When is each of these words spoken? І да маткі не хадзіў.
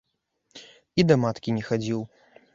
І 1.03 1.05
да 1.11 1.19
маткі 1.27 1.55
не 1.59 1.63
хадзіў. 1.69 2.05